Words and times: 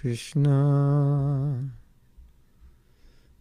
Krishna. 0.00 1.72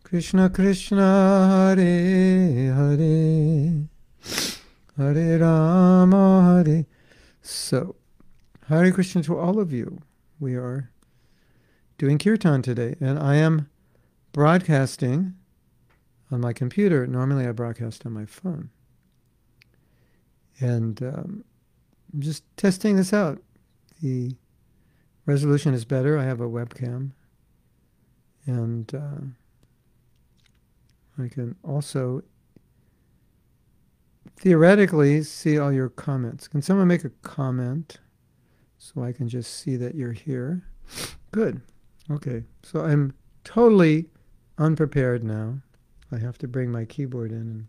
Krishna 0.03 0.49
Krishna 0.49 1.75
Hare 1.77 2.73
Hare. 2.73 3.87
Hare 4.97 5.39
Rama 5.39 6.63
Hare. 6.65 6.85
So, 7.41 7.95
Hare 8.67 8.91
Krishna 8.91 9.23
to 9.23 9.39
all 9.39 9.57
of 9.57 9.71
you. 9.71 10.01
We 10.37 10.55
are 10.55 10.91
doing 11.97 12.17
kirtan 12.17 12.61
today, 12.61 12.97
and 12.99 13.17
I 13.17 13.37
am 13.37 13.69
broadcasting 14.33 15.35
on 16.29 16.41
my 16.41 16.51
computer. 16.51 17.07
Normally, 17.07 17.47
I 17.47 17.53
broadcast 17.53 18.05
on 18.05 18.11
my 18.11 18.25
phone. 18.25 18.69
And 20.59 21.01
um, 21.01 21.45
I'm 22.13 22.19
just 22.19 22.43
testing 22.57 22.97
this 22.97 23.13
out. 23.13 23.41
The 24.01 24.35
resolution 25.29 25.75
is 25.75 25.85
better. 25.85 26.17
I 26.17 26.23
have 26.23 26.41
a 26.41 26.49
webcam. 26.49 27.11
And 28.47 28.91
uh, 28.95 29.21
I 31.23 31.27
can 31.27 31.55
also 31.63 32.23
theoretically 34.37 35.21
see 35.21 35.59
all 35.59 35.71
your 35.71 35.89
comments. 35.89 36.47
Can 36.47 36.63
someone 36.63 36.87
make 36.87 37.03
a 37.03 37.11
comment 37.21 37.99
so 38.79 39.03
I 39.03 39.11
can 39.11 39.29
just 39.29 39.53
see 39.53 39.75
that 39.75 39.93
you're 39.93 40.13
here? 40.13 40.63
Good. 41.31 41.61
Okay. 42.09 42.43
So 42.63 42.79
I'm 42.81 43.13
totally 43.43 44.07
unprepared 44.57 45.23
now. 45.23 45.59
I 46.11 46.17
have 46.17 46.39
to 46.39 46.47
bring 46.47 46.71
my 46.71 46.85
keyboard 46.85 47.31
in 47.31 47.37
and 47.37 47.67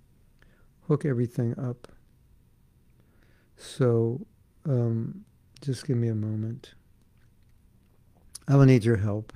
hook 0.89 1.05
everything 1.05 1.59
up. 1.59 1.89
So 3.59 4.27
um, 4.65 5.27
just 5.61 5.87
give 5.87 5.99
me 5.99 6.09
a 6.09 6.15
moment. 6.15 6.73
I 8.51 8.57
will 8.57 8.65
need 8.65 8.85
your 8.85 8.97
help. 8.97 9.33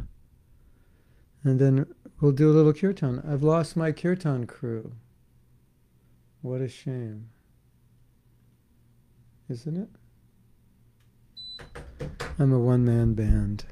And 1.45 1.60
then 1.60 1.86
we'll 2.20 2.33
do 2.33 2.50
a 2.50 2.52
little 2.52 2.72
kirtan. 2.72 3.22
I've 3.25 3.44
lost 3.44 3.77
my 3.77 3.92
kirtan 3.92 4.48
crew. 4.48 4.92
What 6.42 6.61
a 6.61 6.69
shame. 6.69 7.28
Isn't 9.48 9.77
it? 9.77 9.89
I'm 12.41 12.52
a 12.52 12.58
one 12.58 12.84
man 12.84 13.14
band. 13.14 13.66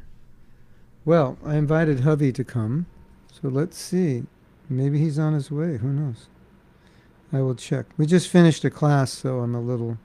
Well, 1.04 1.36
I 1.44 1.56
invited 1.56 2.00
Hovey 2.00 2.30
to 2.34 2.44
come, 2.44 2.86
so 3.32 3.48
let's 3.48 3.76
see. 3.76 4.22
Maybe 4.68 5.00
he's 5.00 5.18
on 5.18 5.34
his 5.34 5.50
way. 5.50 5.78
Who 5.78 5.88
knows? 5.88 6.28
I 7.32 7.40
will 7.40 7.56
check. 7.56 7.86
We 7.96 8.06
just 8.06 8.28
finished 8.28 8.64
a 8.64 8.70
class, 8.70 9.10
so 9.10 9.40
I'm 9.40 9.56
a 9.56 9.60
little 9.60 9.98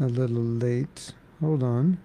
a 0.00 0.06
little 0.06 0.42
late. 0.42 1.12
Hold 1.40 1.62
on. 1.62 1.98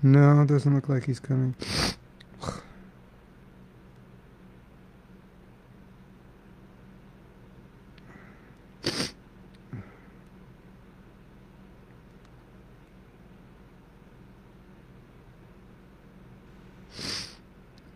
No, 0.00 0.44
doesn't 0.44 0.72
look 0.74 0.88
like 0.88 1.04
he's 1.04 1.18
coming. 1.18 1.54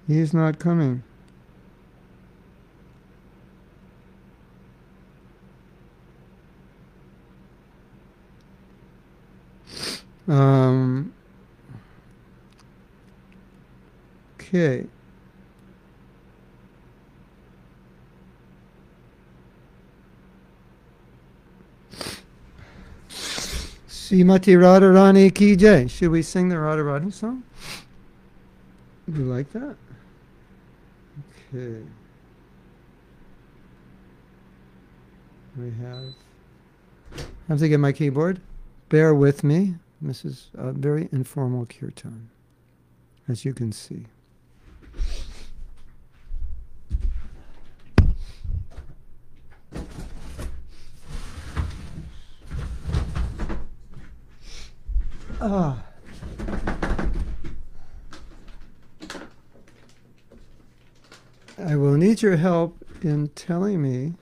He's 0.08 0.34
not 0.34 0.58
coming. 0.58 1.04
Um, 10.32 11.12
okay. 14.40 14.86
Srimati 23.10 24.56
Radharani 24.56 25.34
Ki 25.34 25.54
Jai. 25.54 25.86
Should 25.86 26.10
we 26.10 26.22
sing 26.22 26.48
the 26.48 26.54
Radharani 26.54 27.12
song? 27.12 27.42
You 29.08 29.24
like 29.24 29.52
that? 29.52 29.76
Okay. 31.52 31.82
We 35.58 35.70
have. 35.82 36.14
I 37.18 37.22
have 37.48 37.58
to 37.58 37.68
get 37.68 37.80
my 37.80 37.92
keyboard. 37.92 38.40
Bear 38.88 39.14
with 39.14 39.44
me. 39.44 39.74
This 40.04 40.24
is 40.24 40.50
a 40.54 40.72
very 40.72 41.08
informal 41.12 41.64
kirtan, 41.64 42.28
as 43.28 43.44
you 43.44 43.54
can 43.54 43.70
see. 43.70 44.06
Ah. 55.40 55.84
I 61.58 61.76
will 61.76 61.94
need 61.94 62.22
your 62.22 62.36
help 62.36 62.84
in 63.02 63.28
telling 63.36 63.80
me 63.80 64.14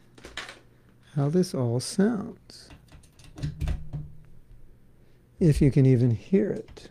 how 1.14 1.30
this 1.30 1.54
all 1.54 1.80
sounds. 1.80 2.69
If 5.40 5.62
you 5.62 5.70
can 5.70 5.86
even 5.86 6.10
hear 6.10 6.50
it. 6.50 6.90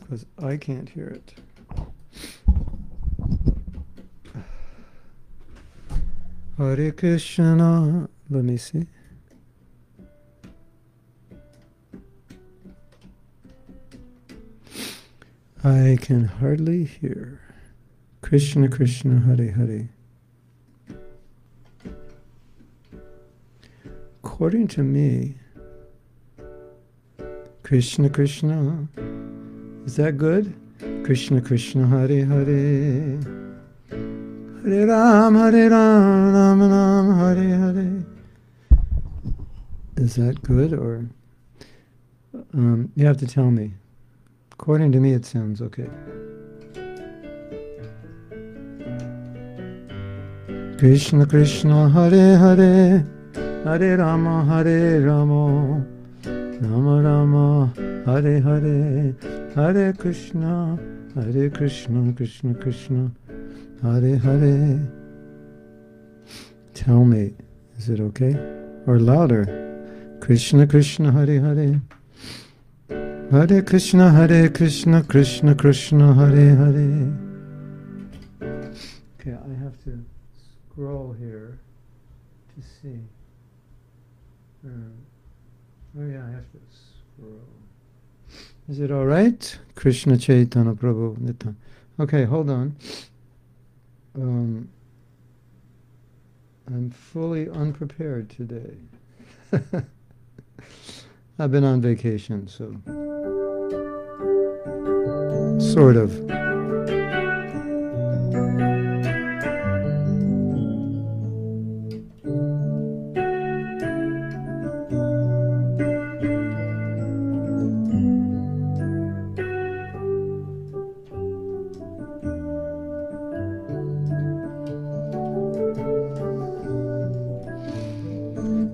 Because 0.00 0.26
I 0.38 0.58
can't 0.58 0.86
hear 0.86 1.06
it. 1.06 1.34
Hare 6.58 6.92
Krishna. 6.92 8.10
Let 8.28 8.44
me 8.44 8.58
see. 8.58 8.86
I 15.64 15.96
can 16.00 16.24
hardly 16.24 16.84
hear. 16.84 17.40
Krishna 18.20 18.68
Krishna 18.68 19.20
Hare 19.20 19.52
Hare. 19.52 19.88
According 24.38 24.68
to 24.68 24.84
me, 24.84 25.34
Krishna 27.64 28.08
Krishna, 28.08 28.86
is 29.84 29.96
that 29.96 30.16
good? 30.16 30.54
Krishna 31.02 31.40
Krishna 31.40 31.84
Hare 31.88 32.24
Hare. 32.24 33.18
Hare 33.90 34.86
Ram 34.86 35.34
Hare 35.34 35.68
Ram 35.68 36.32
Ram 36.32 36.60
Ram 36.60 37.18
Hare 37.18 37.58
Hare. 37.58 38.04
Is 39.96 40.14
that 40.14 40.40
good 40.44 40.72
or 40.72 41.04
um, 42.54 42.92
you 42.94 43.04
have 43.06 43.16
to 43.16 43.26
tell 43.26 43.50
me. 43.50 43.72
According 44.52 44.92
to 44.92 45.00
me, 45.00 45.14
it 45.14 45.26
sounds 45.26 45.60
okay. 45.60 45.90
Krishna 50.78 51.26
Krishna 51.26 51.90
Hare 51.90 52.38
Hare 52.38 53.17
Hare 53.68 53.98
Rama 53.98 54.44
Hare 54.46 54.98
Rama 55.02 55.84
Rama 56.24 57.02
Rama 57.02 57.72
Hare 58.06 58.40
Hare 58.40 59.14
Hare 59.54 59.92
Krishna 59.92 60.78
Hare 61.14 61.50
Krishna 61.50 62.14
Krishna 62.14 62.54
Krishna 62.54 63.10
Hare 63.82 64.16
Hare 64.16 64.80
Tell 66.72 67.04
me, 67.04 67.34
is 67.76 67.90
it 67.90 68.00
okay? 68.00 68.36
Or 68.86 68.98
louder? 68.98 69.44
Krishna 70.20 70.66
Krishna 70.66 71.12
Hare 71.12 71.38
Hare 71.38 71.82
Hare 73.30 73.60
Krishna 73.60 74.10
Hare 74.10 74.48
Krishna 74.48 75.02
Krishna 75.02 75.54
Krishna 75.54 76.14
Hare 76.14 76.56
Hare 76.56 77.12
Okay, 79.20 79.36
I 79.36 79.62
have 79.62 79.76
to 79.84 80.02
scroll 80.72 81.12
here 81.12 81.58
to 82.54 82.62
see. 82.62 82.98
Oh 85.98 86.06
yeah, 86.06 86.22
I 86.24 86.30
have 86.30 86.52
to 86.52 86.58
scroll. 87.16 87.40
Is 88.68 88.78
it 88.78 88.92
all 88.92 89.06
right? 89.06 89.58
Krishna 89.74 90.16
Chaitanya 90.16 90.74
Prabhu 90.74 91.16
Nitya. 91.18 91.56
Okay, 91.98 92.24
hold 92.24 92.50
on. 92.50 92.76
Um, 94.14 94.68
I'm 96.68 96.90
fully 96.90 97.48
unprepared 97.48 98.30
today. 98.30 98.76
I've 101.38 101.50
been 101.50 101.64
on 101.64 101.80
vacation, 101.80 102.46
so. 102.46 102.76
Sort 105.58 105.96
of. 105.96 106.28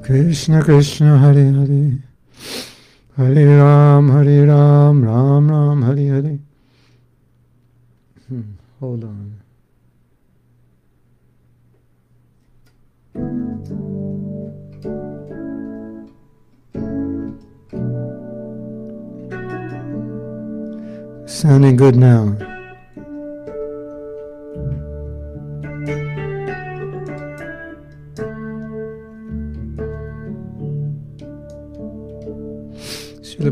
Krishna 0.04 0.62
Krishna 0.62 1.16
Hare 1.16 1.50
Hare 1.50 1.98
Hare 3.16 3.56
Ram 3.56 4.10
Hare 4.10 4.46
Ram 4.46 5.02
Ram 5.02 5.50
Ram 5.50 5.82
Hare 5.82 5.96
Hare 5.96 6.38
hmm, 8.28 8.42
Hold 8.80 9.04
on. 9.04 9.40
Sounding 21.26 21.76
good 21.76 21.96
now. 21.96 22.53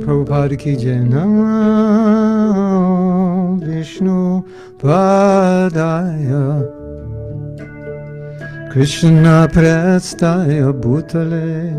Srila 0.02 0.26
Prabhupada 0.26 0.56
ki 0.58 0.76
jai 0.76 1.04
Namo 1.04 1.58
Vishnu 3.60 4.44
Padaya. 4.78 6.62
Krishna 8.72 9.48
Preshthaya 9.48 10.72
Bhutale. 10.72 11.72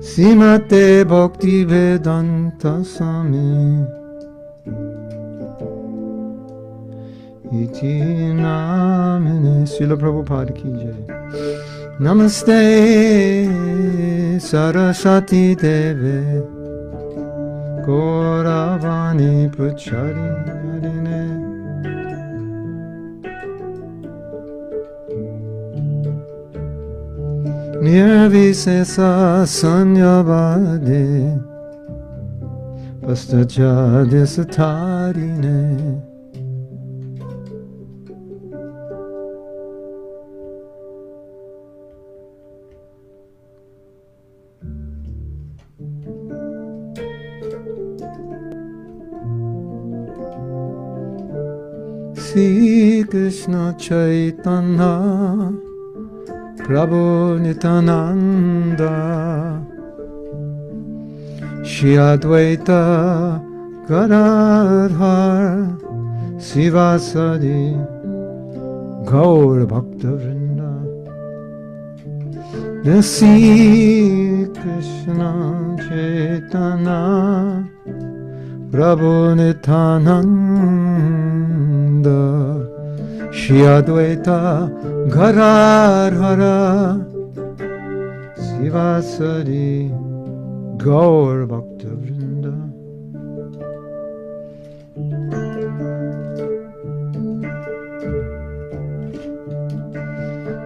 Srimate 0.00 1.04
Bhakti 1.06 1.64
Vedanta 1.64 2.84
Shakti 7.74 7.98
Namine 8.32 9.66
Srila 9.66 9.96
Prabhupada 9.98 10.52
Ki 10.54 10.70
Jai. 10.78 11.02
Namaste 11.98 12.62
Sarasvati 14.38 15.56
Deve. 15.56 16.42
Gauravani 17.84 19.48
Puchari 19.50 20.28
Adine 20.48 21.22
Nirvisesa 27.82 29.44
Sanyavade. 29.46 31.04
Pastajadisatari 33.02 35.28
Ne 35.42 35.58
Sri 52.34 53.04
Krishna 53.04 53.76
Chaitanya 53.78 55.54
Prabhu 56.66 57.38
Nityananda 57.38 58.90
Shri 61.64 61.94
Advaita 61.94 63.40
Gadadhar 63.86 65.78
Sivasadi 66.46 67.78
Gaur 69.06 69.64
Bhakta 69.64 70.10
Vrinda 70.18 70.72
Sri 73.00 74.48
Krishna 74.58 75.30
Chaitanya 75.86 77.00
Prabhu 78.74 79.36
Nityananda 79.38 80.50
Shri 83.32 83.60
Advaita 83.74 84.40
Gadadhara 85.14 86.58
Sivasari 88.36 89.90
Gaur 90.76 91.46
Bhakta 91.46 91.90
Vrinda 92.02 92.56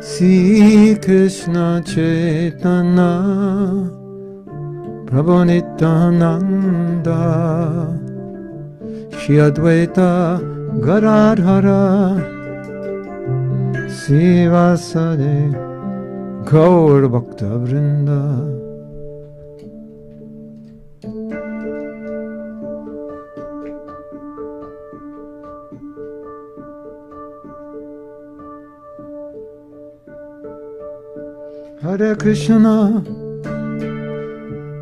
Sri 0.03 0.97
Krishna 0.97 1.83
Chaitanya 1.85 3.13
Prabhu 5.09 5.37
Nityananda 5.49 7.21
Shri 9.19 9.37
Advaita 9.37 10.39
Gadadhara 10.85 12.21
Sivasade 13.89 15.39
Gaur 16.45 17.09
Bhakta 17.09 17.51
Vrinda. 17.65 18.23
Hare 31.81 32.15
Krishna 32.17 33.28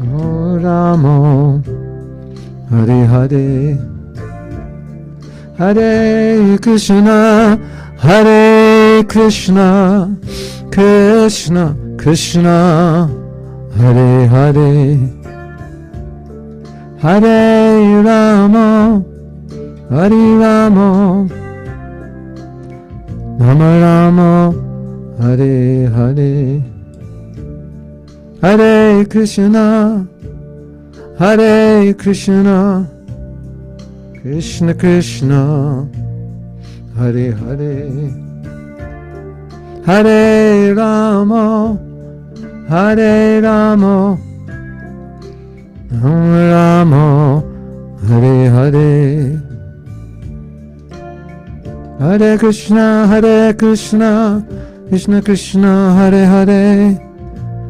Rama 0.00 0.58
Rama 0.62 1.62
Hare 2.70 3.04
Hare 3.04 3.78
Hare 5.58 6.58
Krishna 6.58 7.58
Hare 7.98 9.04
Krishna 9.04 10.16
Krishna 10.72 11.76
Krishna 11.98 13.10
Hare 13.76 14.26
Hare 14.26 14.96
Hare 17.02 18.02
Rama 18.02 19.04
Hare 19.90 20.38
Rama 20.40 21.28
Rama 23.38 23.70
Rama 23.82 24.54
Hare 25.20 25.90
Hare 25.92 26.79
Hare 28.42 29.04
Krishna 29.04 30.08
Hare 31.18 31.92
Krishna 31.92 32.88
Krishna 34.22 34.72
Krishna 34.72 35.86
Hare 36.96 37.32
Hare. 37.32 38.10
Hare 39.84 40.74
Rama 40.74 41.78
Hare 42.66 43.42
Rama 43.42 44.18
Rama 45.90 46.50
Rama 46.50 47.44
Hare 48.08 48.48
Hare. 48.48 49.42
Hare 51.98 52.38
Krishna 52.38 53.06
Hare 53.06 53.52
Krishna 53.52 54.42
Krishna 54.88 55.20
Krishna 55.20 55.94
Hare 55.94 56.24
Hare 56.24 57.09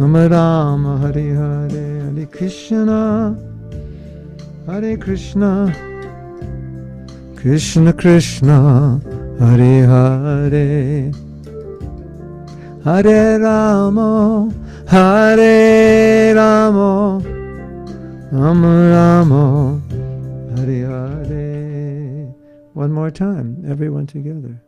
Ram 0.00 0.14
Ram, 0.14 1.00
Hare 1.02 1.34
Hare. 1.34 1.90
Hare 2.20 2.26
Krishna, 2.26 3.36
Hare 4.66 4.96
Krishna, 4.96 5.74
Krishna 7.36 7.92
Krishna, 7.92 9.00
Hare 9.38 9.86
Hare. 9.86 11.12
Hare 12.82 13.38
Rama, 13.40 14.50
Hare 14.88 16.34
Rama, 16.34 17.20
Rama 18.32 18.90
Rama, 18.90 19.80
Hare 20.56 20.86
Hare. 20.86 22.34
One 22.72 22.92
more 22.92 23.10
time, 23.10 23.62
everyone 23.68 24.06
together. 24.06 24.62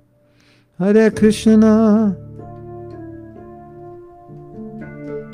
Hare 0.78 1.10
Krishna, 1.10 2.16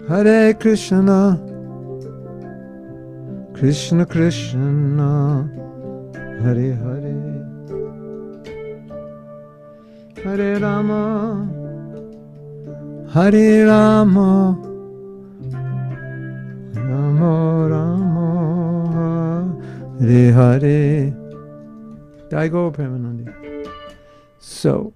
Hare 0.09 0.55
Krishna, 0.55 1.39
Krishna 3.53 4.07
Krishna, 4.07 5.47
Hare 6.43 6.75
Hare. 6.83 7.15
Hare 10.25 10.59
Rama, 10.61 11.47
Hare 13.13 13.67
Rama, 13.67 14.59
Rama 16.73 17.69
Rama, 17.69 19.63
Hare 20.01 20.33
Hare. 20.33 21.13
Daigo 22.31 22.73
Premanandi. 22.73 23.27
So, 24.39 24.95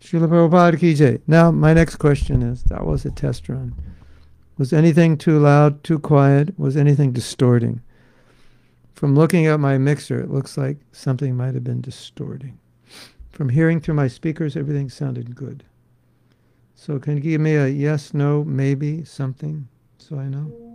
Srila 0.00 0.28
Prabhupada 0.28 0.78
ki 0.78 0.94
jai. 0.94 1.18
Now, 1.26 1.50
my 1.50 1.74
next 1.74 1.96
question 1.96 2.42
is, 2.42 2.62
that 2.64 2.86
was 2.86 3.04
a 3.04 3.10
test 3.10 3.48
run. 3.48 3.74
Was 4.58 4.72
anything 4.72 5.16
too 5.16 5.38
loud, 5.38 5.84
too 5.84 6.00
quiet? 6.00 6.58
Was 6.58 6.76
anything 6.76 7.12
distorting? 7.12 7.80
From 8.92 9.14
looking 9.14 9.46
at 9.46 9.60
my 9.60 9.78
mixer, 9.78 10.20
it 10.20 10.30
looks 10.30 10.58
like 10.58 10.78
something 10.90 11.36
might 11.36 11.54
have 11.54 11.62
been 11.62 11.80
distorting. 11.80 12.58
From 13.30 13.50
hearing 13.50 13.80
through 13.80 13.94
my 13.94 14.08
speakers, 14.08 14.56
everything 14.56 14.90
sounded 14.90 15.36
good. 15.36 15.62
So 16.74 16.98
can 16.98 17.16
you 17.16 17.22
give 17.22 17.40
me 17.40 17.54
a 17.54 17.68
yes, 17.68 18.12
no, 18.12 18.42
maybe, 18.42 19.04
something, 19.04 19.68
so 19.98 20.18
I 20.18 20.24
know? 20.24 20.67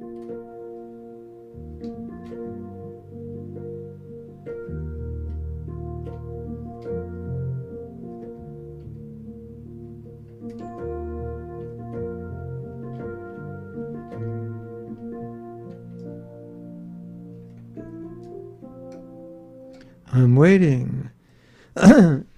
I'm 20.13 20.35
waiting. 20.35 21.09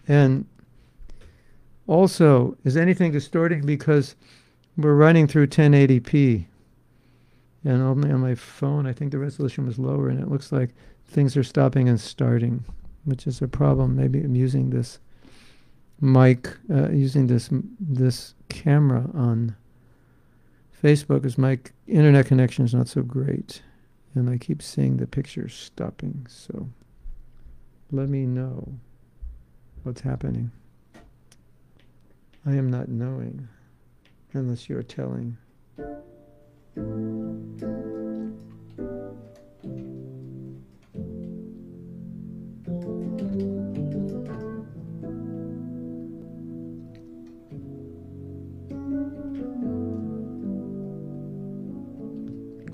and 0.08 0.46
also, 1.88 2.58
is 2.64 2.78
anything 2.78 3.12
distorting 3.12 3.66
because 3.66 4.16
we're 4.78 4.96
running 4.96 5.28
through 5.28 5.48
1080p? 5.48 6.46
And 7.66 7.82
only 7.82 8.12
on 8.12 8.22
my 8.22 8.36
phone, 8.36 8.88
I 8.88 8.94
think 8.94 9.12
the 9.12 9.20
resolution 9.20 9.66
was 9.66 9.78
lower, 9.78 10.08
and 10.08 10.22
it 10.22 10.30
looks 10.30 10.52
like 10.52 10.70
things 11.06 11.36
are 11.36 11.44
stopping 11.44 11.90
and 11.90 12.00
starting, 12.00 12.64
which 13.04 13.28
is 13.28 13.42
a 13.42 13.48
problem. 13.48 13.96
Maybe 13.96 14.20
I'm 14.22 14.36
using 14.36 14.70
this 14.70 15.00
mic, 16.00 16.50
uh, 16.70 16.90
using 16.90 17.28
this 17.28 17.50
this 17.80 18.36
camera 18.50 19.10
on 19.14 19.56
Facebook, 20.82 21.24
because 21.24 21.38
my 21.38 21.60
internet 21.88 22.28
connection 22.28 22.64
is 22.64 22.74
not 22.74 22.88
so 22.88 23.02
great, 23.02 23.62
and 24.14 24.30
I 24.30 24.38
keep 24.38 24.62
seeing 24.62 24.98
the 24.98 25.08
pictures 25.08 25.54
stopping. 25.54 26.26
So 26.30 26.70
let 27.92 28.10
me 28.10 28.26
know 28.26 28.80
what's 29.84 30.02
happening. 30.02 30.52
I 32.46 32.54
am 32.54 32.70
not 32.70 32.90
knowing 32.90 33.48
unless 34.34 34.68
you're 34.68 34.84
telling. 34.84 35.38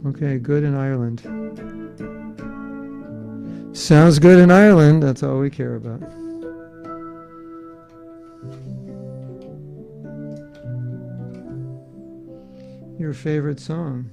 Okay, 0.05 0.39
good 0.39 0.63
in 0.63 0.75
Ireland. 0.75 1.80
Sounds 3.73 4.19
good 4.19 4.39
in 4.39 4.51
Ireland. 4.51 5.01
That's 5.01 5.23
all 5.23 5.39
we 5.39 5.49
care 5.49 5.75
about. 5.75 6.01
Your 12.99 13.13
favorite 13.13 13.59
song? 13.59 14.11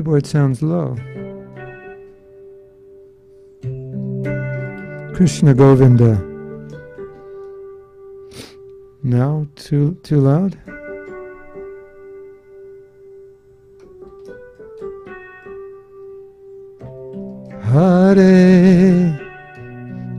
Keyboard 0.00 0.26
sounds 0.26 0.62
low. 0.62 0.96
Krishna 5.14 5.52
Govinda. 5.52 6.14
Now 9.02 9.46
too 9.56 9.98
too 10.02 10.20
loud? 10.20 10.56
Hare 17.60 19.20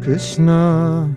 Krishna 0.04 1.16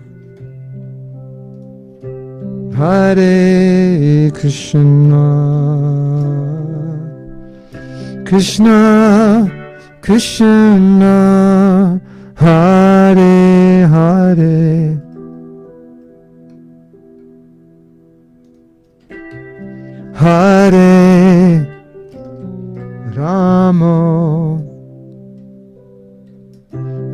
Hare 2.75 4.31
Krishna 4.31 5.34
Krishna 8.25 9.47
Krishna 10.01 12.01
Hare 12.35 13.87
Hare. 13.87 15.01
Hare 20.15 21.67
Ramo. 23.15 24.63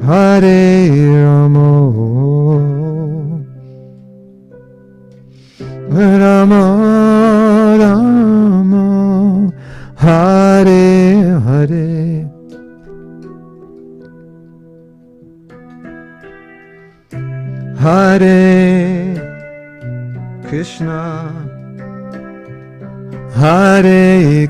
Hare 0.02 0.71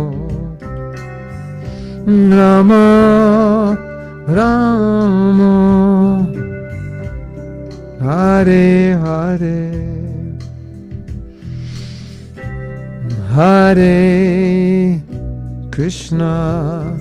Rama 2.05 3.77
Rama. 4.27 5.53
Hare 7.99 8.97
Hare. 8.97 9.71
Hare 13.35 15.01
Krishna. 15.71 16.97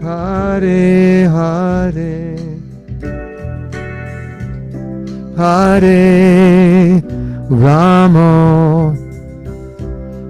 Hare 0.01 1.27
Hare. 1.27 2.35
Hare 5.37 7.03
Rama 7.49 8.95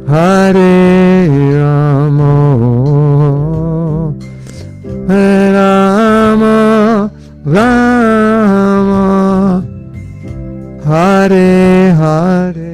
Hare 0.07 1.27
Rama 1.61 2.33
Rama 5.07 7.11
Rama 7.45 9.05
Hare 10.85 11.91
Hare 12.01 12.70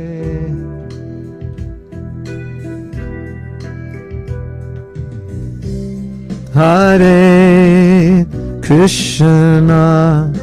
Hare 6.57 8.25
Krishna 8.63 10.33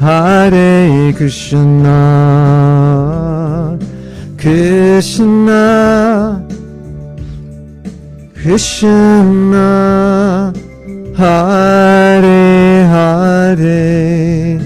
Hare 0.00 1.12
Krishna 1.12 2.00
Krishna 4.38 5.64
Krishna 8.40 9.70
Hare 11.14 12.84
Hare. 12.88 14.60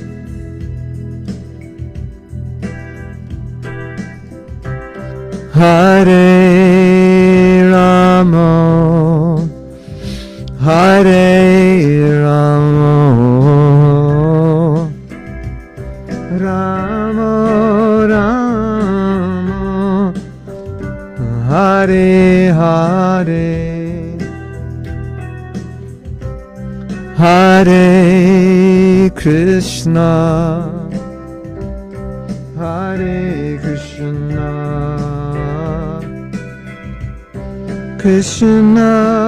Hare 5.53 6.39
Rama 7.73 9.18
Hare 10.69 12.21
Rama 12.21 12.93
Rama 16.45 17.33
Rama 18.13 20.13
Hare 21.49 22.53
Hare. 22.53 23.49
Hare 27.17 29.09
Krishna. 29.15 30.13
Hare 32.59 33.59
Krishna. 33.63 34.51
Krishna 37.99 39.28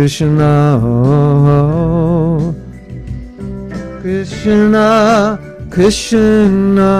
Krishna 0.00 0.56
Krishna 4.00 5.38
Krishna 5.68 6.96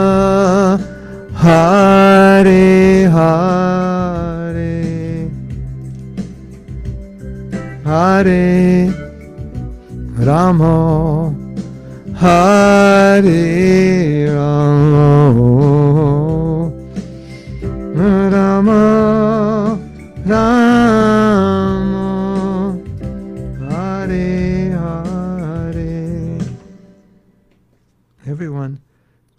Hare 1.34 3.08
Hare 3.08 4.60
Hare 7.86 8.92
Rama 10.18 11.34
Hare 12.20 13.32
Rama 14.34 15.10
Rama 18.30 18.99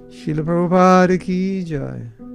Srila 0.09 0.43
Prabhupada 0.43 1.17
ki 1.19 1.63
jai. 1.65 2.30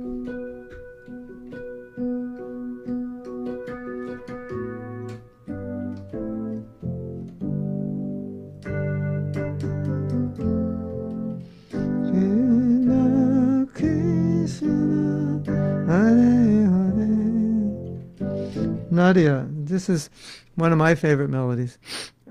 This 19.75 19.89
is 19.89 20.09
one 20.55 20.71
of 20.71 20.77
my 20.77 20.95
favorite 20.95 21.29
melodies. 21.29 21.77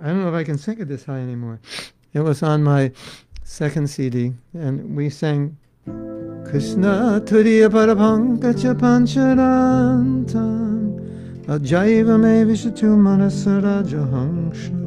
I 0.02 0.06
don't 0.06 0.22
know 0.22 0.28
if 0.28 0.34
I 0.34 0.44
can 0.44 0.56
sing 0.56 0.80
it 0.80 0.88
this 0.88 1.04
high 1.04 1.18
anymore. 1.18 1.60
It 2.14 2.20
was 2.20 2.42
on 2.42 2.62
my 2.64 2.90
second 3.42 3.90
CD, 3.90 4.32
and 4.54 4.96
we 4.96 5.10
sang 5.10 5.58
Krishna 5.84 7.20
Turiya 7.22 7.68
Parapankacha 7.68 8.72
Pancharantam 8.80 10.34
Ajaiva 11.44 12.16
Me 12.18 12.44
Vishatu 12.48 12.96
Manasaraja 12.96 14.04
Hangsha 14.14 14.80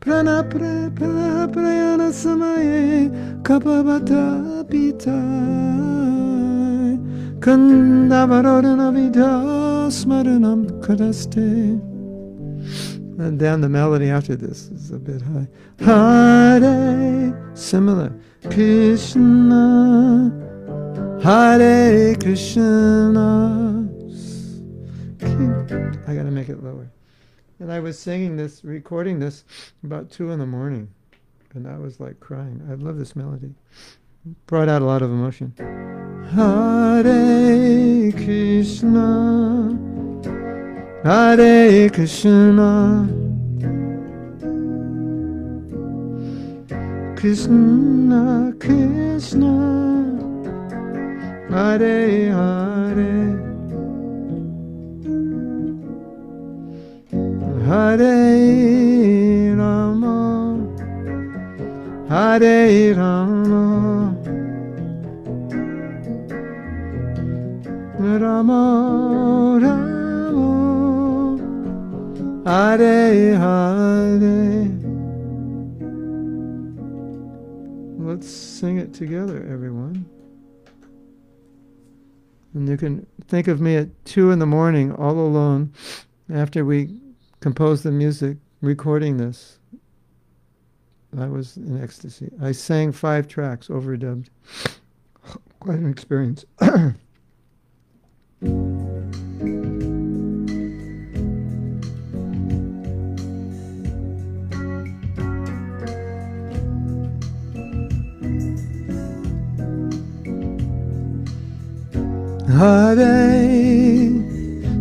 Prana 0.00 0.42
Pre 0.42 0.88
Pra 0.96 1.46
Prayana 1.52 2.10
Samaye 2.10 3.10
Kapavata 3.42 4.64
Pitai 4.70 6.29
and 13.20 13.38
then 13.38 13.60
the 13.62 13.68
melody 13.68 14.10
after 14.10 14.36
this 14.36 14.68
is 14.68 14.90
a 14.90 14.98
bit 14.98 15.22
high. 15.22 15.48
Hare, 15.82 17.52
similar. 17.54 18.12
Krishna, 18.50 20.30
Hare 21.22 22.14
Krishna. 22.16 23.88
I 26.06 26.14
gotta 26.14 26.30
make 26.30 26.50
it 26.50 26.62
lower. 26.62 26.90
And 27.58 27.72
I 27.72 27.80
was 27.80 27.98
singing 27.98 28.36
this, 28.36 28.62
recording 28.64 29.18
this 29.18 29.44
about 29.82 30.10
two 30.10 30.30
in 30.30 30.38
the 30.38 30.46
morning, 30.46 30.88
and 31.54 31.66
I 31.66 31.78
was 31.78 32.00
like 32.00 32.20
crying. 32.20 32.66
I 32.70 32.74
love 32.74 32.98
this 32.98 33.16
melody. 33.16 33.54
Brought 34.46 34.68
out 34.68 34.82
a 34.82 34.84
lot 34.84 35.00
of 35.00 35.10
emotion. 35.10 35.54
Hare 36.34 38.12
Krishna. 38.12 39.78
Hare 41.02 41.88
Krishna 41.88 43.08
Krishna 47.16 48.52
Krishna 48.60 49.54
Hare 51.48 52.30
Hare 52.36 53.16
Hare 57.64 59.56
Rama 59.56 60.18
Hare 62.10 62.94
Rama 62.94 63.99
Rama 68.18 69.58
Rama 69.62 70.00
Hare 72.44 73.36
Hare. 73.36 74.68
Let's 77.98 78.28
sing 78.28 78.78
it 78.78 78.92
together, 78.92 79.46
everyone. 79.50 80.04
And 82.54 82.68
you 82.68 82.76
can 82.76 83.06
think 83.28 83.46
of 83.46 83.60
me 83.60 83.76
at 83.76 84.04
two 84.04 84.32
in 84.32 84.40
the 84.40 84.46
morning, 84.46 84.92
all 84.92 85.12
alone, 85.12 85.72
after 86.32 86.64
we 86.64 87.00
composed 87.38 87.84
the 87.84 87.92
music, 87.92 88.38
recording 88.60 89.18
this. 89.18 89.60
I 91.16 91.26
was 91.26 91.56
in 91.56 91.80
ecstasy. 91.80 92.30
I 92.42 92.52
sang 92.52 92.90
five 92.90 93.28
tracks, 93.28 93.68
overdubbed. 93.68 94.30
Quite 95.60 95.78
an 95.78 95.90
experience. 95.90 96.44
Hare 98.40 98.56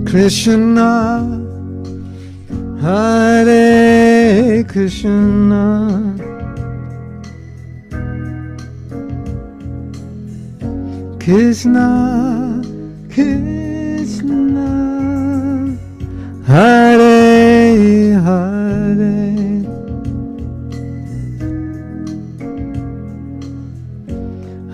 Krishna 0.05 1.19
Hare 2.81 4.63
Krishna. 4.63 6.15
Krishna 11.19 12.28
Krishna 13.19 14.71
Hare 16.47 18.13
Hare. 18.25 19.17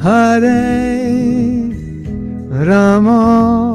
Hare 0.03 0.62
Rama 2.67 3.74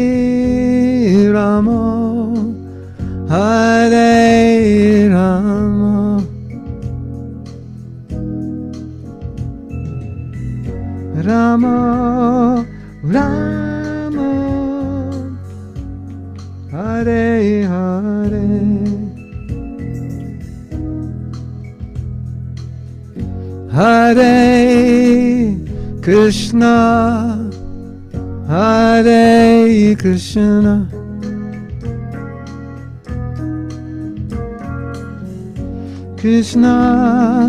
Krishna. 36.41 36.71
Krishna 36.71 37.40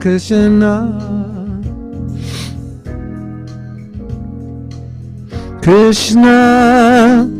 Krishna. 0.00 0.96
Krishna 5.60 7.39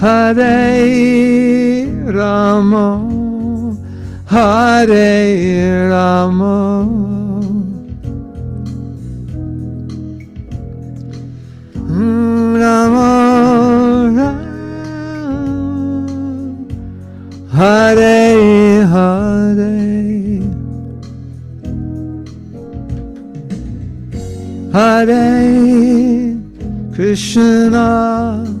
Hare 0.00 1.84
Rama 2.06 2.86
Hare 4.24 5.88
Rama. 5.90 6.88
Rama 12.60 13.10
Rama 14.16 14.30
Hare 17.52 18.86
Hare. 18.86 19.76
Hare 24.72 26.38
Krishna 26.94 28.60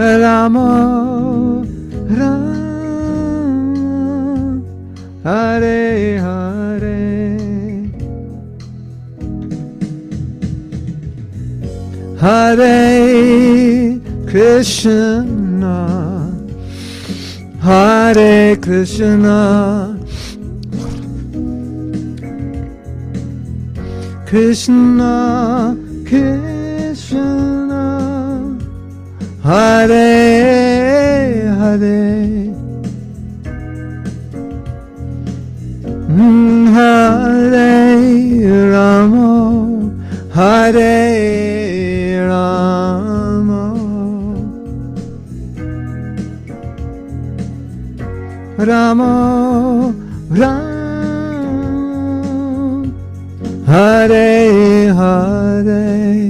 Rama 0.00 1.62
Rama 2.08 2.62
Hare 5.22 6.18
Hare 6.24 7.00
Hare 12.18 14.00
Krishna 14.26 15.76
Hare 17.60 18.56
Krishna. 18.56 19.98
Krishna 24.26 25.76
Krishna 26.06 26.59
Hare 29.50 31.42
Hare. 31.58 32.54
Mm, 36.08 36.66
Hare 36.76 37.70
Rama 38.70 39.30
Hare 40.36 40.94
Rama. 42.28 43.64
Rama 48.56 49.12
Rama. 50.30 50.70
Hare 53.66 54.94
Hare 54.94 56.29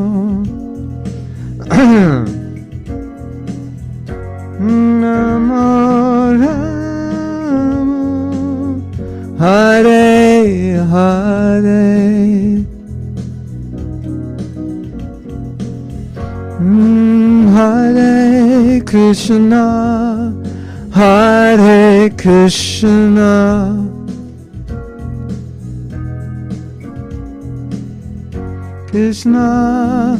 Rama 1.81 1.81
Hare 9.39 10.77
Hare 10.91 12.65
Mm, 16.59 17.47
Hare 17.55 18.81
Krishna 18.81 19.65
Hare 20.93 22.09
Krishna. 22.11 23.91
Krishna, 28.91 30.19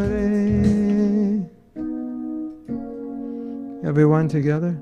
Everyone 3.91 4.29
together? 4.29 4.81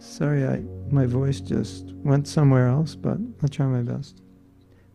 Sorry, 0.00 0.44
I 0.44 0.64
my 0.90 1.06
voice 1.06 1.38
just 1.40 1.94
went 2.02 2.26
somewhere 2.26 2.66
else, 2.66 2.96
but 2.96 3.16
I'll 3.40 3.48
try 3.48 3.66
my 3.66 3.82
best. 3.82 4.20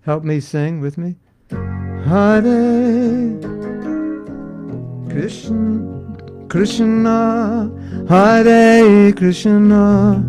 Help 0.01 0.26
me 0.26 0.41
sing 0.41 0.82
with 0.82 0.97
me. 0.97 1.16
Hare 1.49 2.43
Krishna, 5.09 6.45
Krishna, 6.49 7.72
Hare 8.09 9.14
Krishna. 9.14 10.22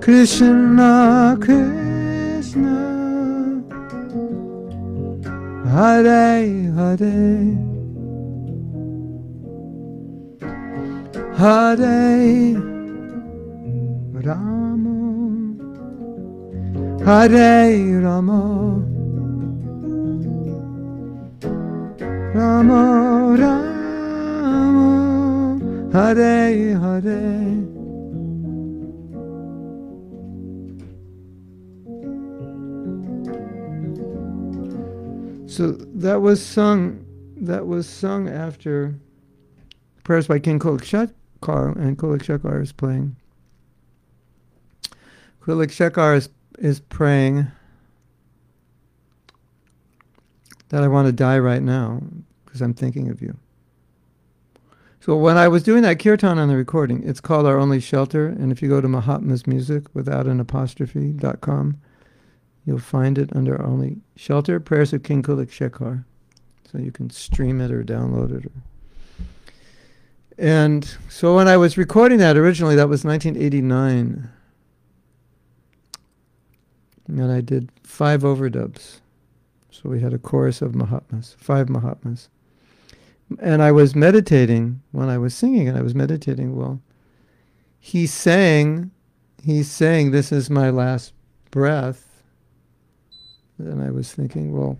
Krishna, 0.00 1.36
Krishna, 1.40 2.82
Hare 5.70 6.72
Hare, 6.74 7.75
Hare 11.36 12.54
Rama, 14.24 15.54
Hare 17.04 18.00
Rama, 18.00 18.80
Rama 22.34 23.36
Rama, 23.38 24.90
Hare 25.92 26.78
Hare. 26.78 27.22
So 35.46 35.72
that 35.96 36.22
was 36.22 36.42
sung. 36.42 37.04
That 37.36 37.66
was 37.66 37.86
sung 37.86 38.26
after 38.26 38.98
prayers 40.02 40.28
by 40.28 40.38
King 40.38 40.58
Kulik 40.58 41.12
And 41.46 41.96
Kulashekhar 41.96 42.62
is 42.62 42.72
playing. 42.72 43.16
Kulashekhar 45.42 46.16
is 46.16 46.28
is 46.58 46.80
praying 46.80 47.46
that 50.70 50.82
I 50.82 50.88
want 50.88 51.06
to 51.06 51.12
die 51.12 51.38
right 51.38 51.62
now 51.62 52.02
because 52.44 52.60
I'm 52.60 52.74
thinking 52.74 53.08
of 53.08 53.20
you. 53.20 53.36
So 55.00 55.16
when 55.16 55.36
I 55.36 55.46
was 55.48 55.62
doing 55.62 55.82
that 55.82 56.00
kirtan 56.00 56.38
on 56.38 56.48
the 56.48 56.56
recording, 56.56 57.02
it's 57.06 57.20
called 57.20 57.46
Our 57.46 57.58
Only 57.58 57.78
Shelter, 57.78 58.26
and 58.26 58.50
if 58.50 58.60
you 58.60 58.68
go 58.68 58.80
to 58.80 58.88
Mahatma's 58.88 59.46
Music 59.46 59.84
without 59.94 60.26
an 60.26 60.40
apostrophe 60.40 61.12
dot 61.12 61.40
com, 61.40 61.80
You'll 62.66 62.80
find 62.80 63.16
it 63.16 63.30
under 63.34 63.64
only 63.64 63.98
Shelter 64.16 64.58
Prayers 64.58 64.92
of 64.92 65.04
King 65.04 65.22
Kulashekhar. 65.22 66.04
So 66.70 66.78
you 66.78 66.90
can 66.90 67.10
stream 67.10 67.60
it 67.60 67.70
or 67.70 67.84
download 67.84 68.36
it. 68.36 68.44
Or 68.46 68.50
and 70.38 70.96
so 71.08 71.36
when 71.36 71.48
I 71.48 71.56
was 71.56 71.78
recording 71.78 72.18
that 72.18 72.36
originally, 72.36 72.76
that 72.76 72.88
was 72.88 73.04
1989. 73.04 74.28
And 77.08 77.32
I 77.32 77.40
did 77.40 77.70
five 77.82 78.22
overdubs. 78.22 79.00
So 79.70 79.88
we 79.88 80.00
had 80.00 80.12
a 80.12 80.18
chorus 80.18 80.62
of 80.62 80.74
Mahatmas, 80.74 81.36
five 81.38 81.68
Mahatmas. 81.68 82.28
And 83.40 83.62
I 83.62 83.72
was 83.72 83.94
meditating 83.94 84.80
when 84.92 85.08
I 85.08 85.18
was 85.18 85.34
singing 85.34 85.68
and 85.68 85.76
I 85.76 85.82
was 85.82 85.94
meditating. 85.94 86.56
Well, 86.56 86.80
he's 87.78 88.12
saying, 88.12 88.90
he's 89.42 89.70
saying, 89.70 90.10
this 90.10 90.32
is 90.32 90.50
my 90.50 90.70
last 90.70 91.12
breath 91.50 92.06
and 93.58 93.82
I 93.82 93.90
was 93.90 94.12
thinking, 94.12 94.52
well, 94.52 94.78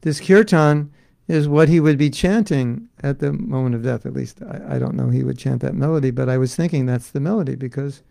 this 0.00 0.20
kirtan 0.20 0.92
is 1.28 1.48
what 1.48 1.68
he 1.68 1.80
would 1.80 1.98
be 1.98 2.10
chanting 2.10 2.88
at 3.06 3.20
the 3.20 3.32
moment 3.32 3.76
of 3.76 3.82
death. 3.82 4.04
At 4.04 4.12
least 4.14 4.42
I, 4.42 4.76
I 4.76 4.78
don't 4.78 4.94
know 4.94 5.08
he 5.10 5.22
would 5.22 5.38
chant 5.38 5.60
that 5.62 5.74
melody, 5.74 6.10
but 6.10 6.28
I 6.28 6.36
was 6.38 6.56
thinking 6.56 6.86
that's 6.86 7.10
the 7.10 7.20
melody 7.20 7.54
because 7.54 8.02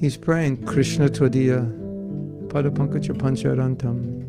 he's 0.00 0.16
praying 0.16 0.64
Krishna 0.64 1.08
Tvadiya 1.08 1.70
Padapankacha 2.48 3.14
Pancharantam. 3.14 4.24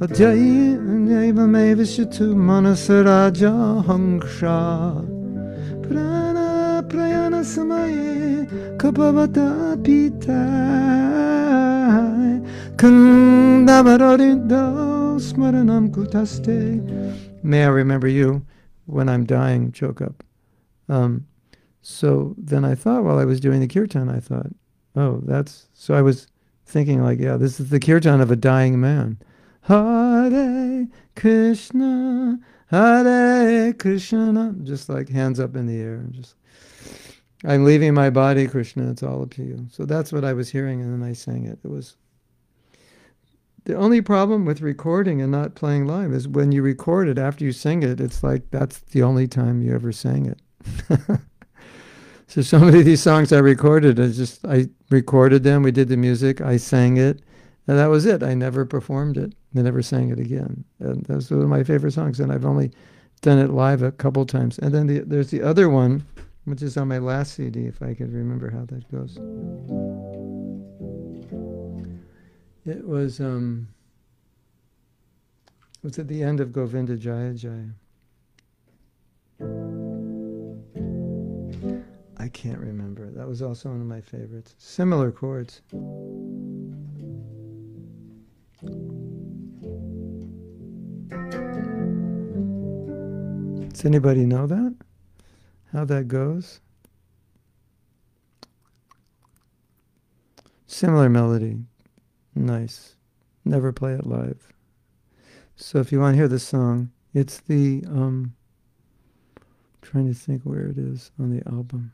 Ajayavamevishatu 0.00 2.34
manasaraja 2.34 3.52
hangsha 3.86 4.94
prana 5.82 6.82
prayana 6.88 7.44
samaye 7.44 8.46
kapavata 8.78 9.76
pita 9.84 10.42
May 17.44 17.64
I 17.64 17.68
remember 17.68 18.08
you 18.08 18.44
when 18.86 19.08
I'm 19.08 19.24
dying, 19.24 19.70
choke 19.70 20.00
up. 20.00 20.24
Um, 20.88 21.28
so 21.80 22.34
then 22.36 22.64
I 22.64 22.74
thought 22.74 23.04
while 23.04 23.20
I 23.20 23.24
was 23.24 23.38
doing 23.38 23.60
the 23.60 23.68
kirtan, 23.68 24.08
I 24.08 24.18
thought, 24.18 24.48
oh, 24.96 25.20
that's 25.22 25.68
so 25.74 25.94
I 25.94 26.02
was 26.02 26.26
thinking 26.66 27.04
like, 27.04 27.20
yeah, 27.20 27.36
this 27.36 27.60
is 27.60 27.70
the 27.70 27.78
kirtan 27.78 28.20
of 28.20 28.32
a 28.32 28.36
dying 28.36 28.80
man. 28.80 29.20
Hare 29.60 30.88
Krishna, 31.14 32.40
Hare 32.66 33.72
Krishna, 33.74 34.56
just 34.64 34.88
like 34.88 35.08
hands 35.08 35.38
up 35.38 35.54
in 35.54 35.66
the 35.66 35.80
air, 35.80 36.04
just 36.10 36.34
I'm 37.44 37.64
leaving 37.64 37.94
my 37.94 38.10
body, 38.10 38.48
Krishna. 38.48 38.90
It's 38.90 39.04
all 39.04 39.22
up 39.22 39.30
to 39.34 39.44
you. 39.44 39.68
So 39.70 39.84
that's 39.84 40.12
what 40.12 40.24
I 40.24 40.32
was 40.32 40.50
hearing, 40.50 40.80
and 40.80 40.92
then 40.92 41.08
I 41.08 41.12
sang 41.12 41.46
it. 41.46 41.60
It 41.62 41.70
was 41.70 41.96
the 43.64 43.76
only 43.76 44.00
problem 44.00 44.44
with 44.44 44.60
recording 44.60 45.22
and 45.22 45.30
not 45.30 45.54
playing 45.54 45.86
live 45.86 46.12
is 46.12 46.26
when 46.26 46.52
you 46.52 46.62
record 46.62 47.08
it 47.08 47.18
after 47.18 47.44
you 47.44 47.52
sing 47.52 47.82
it. 47.82 48.00
It's 48.00 48.22
like 48.22 48.50
that's 48.50 48.80
the 48.80 49.02
only 49.02 49.28
time 49.28 49.62
you 49.62 49.74
ever 49.74 49.92
sang 49.92 50.26
it. 50.26 50.40
so 52.26 52.42
so 52.42 52.58
many 52.58 52.80
of 52.80 52.84
these 52.84 53.02
songs 53.02 53.32
I 53.32 53.38
recorded, 53.38 54.00
I 54.00 54.08
just 54.08 54.44
I 54.46 54.68
recorded 54.90 55.44
them. 55.44 55.62
We 55.62 55.72
did 55.72 55.88
the 55.88 55.96
music. 55.96 56.40
I 56.40 56.56
sang 56.56 56.96
it, 56.96 57.22
and 57.66 57.78
that 57.78 57.86
was 57.86 58.06
it. 58.06 58.22
I 58.22 58.34
never 58.34 58.64
performed 58.64 59.16
it. 59.16 59.34
I 59.56 59.62
never 59.62 59.82
sang 59.82 60.10
it 60.10 60.18
again. 60.18 60.64
And 60.80 61.06
one 61.06 61.42
of 61.42 61.48
my 61.48 61.62
favorite 61.62 61.92
songs. 61.92 62.20
And 62.20 62.32
I've 62.32 62.44
only 62.44 62.72
done 63.20 63.38
it 63.38 63.50
live 63.50 63.82
a 63.82 63.92
couple 63.92 64.26
times. 64.26 64.58
And 64.58 64.74
then 64.74 64.86
the, 64.86 65.00
there's 65.00 65.30
the 65.30 65.42
other 65.42 65.68
one 65.68 66.04
which 66.44 66.62
is 66.62 66.76
on 66.76 66.88
my 66.88 66.98
last 66.98 67.34
CD, 67.34 67.66
if 67.66 67.80
I 67.82 67.94
can 67.94 68.12
remember 68.12 68.50
how 68.50 68.64
that 68.64 68.90
goes. 68.90 69.16
It 72.64 72.86
was 72.86 73.20
um, 73.20 73.68
it 75.46 75.84
was 75.84 75.98
at 75.98 76.08
the 76.08 76.22
end 76.22 76.40
of 76.40 76.52
Govinda 76.52 76.96
Jaya 76.96 77.34
Jaya. 77.34 77.70
I 82.18 82.28
can't 82.28 82.58
remember. 82.58 83.10
That 83.10 83.26
was 83.26 83.42
also 83.42 83.70
one 83.70 83.80
of 83.80 83.86
my 83.86 84.00
favorites. 84.00 84.54
Similar 84.58 85.10
chords. 85.10 85.62
Does 93.70 93.84
anybody 93.84 94.24
know 94.24 94.46
that? 94.46 94.76
how 95.72 95.84
that 95.86 96.06
goes. 96.06 96.60
Similar 100.66 101.08
melody. 101.08 101.58
Nice. 102.34 102.96
Never 103.44 103.72
play 103.72 103.94
it 103.94 104.06
live. 104.06 104.52
So 105.56 105.78
if 105.78 105.92
you 105.92 106.00
want 106.00 106.14
to 106.14 106.18
hear 106.18 106.28
the 106.28 106.38
song, 106.38 106.90
it's 107.14 107.40
the 107.40 107.84
um 107.88 108.34
trying 109.82 110.06
to 110.08 110.14
think 110.14 110.42
where 110.42 110.68
it 110.68 110.78
is 110.78 111.10
on 111.18 111.30
the 111.30 111.46
album. 111.48 111.92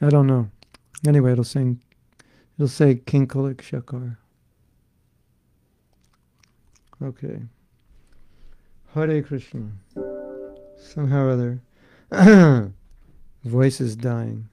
I 0.00 0.08
don't 0.08 0.26
know. 0.26 0.48
Anyway, 1.06 1.32
it'll 1.32 1.44
sing 1.44 1.80
it'll 2.56 2.68
say 2.68 2.94
King 2.94 3.26
Kulashekhar. 3.26 4.16
Okay. 7.02 7.40
Hare 8.94 9.22
Krishna. 9.22 9.70
somehow 10.78 11.24
or 11.24 11.30
other. 12.10 12.72
Voice 13.44 13.80
is 13.80 13.96
dying. 13.96 14.48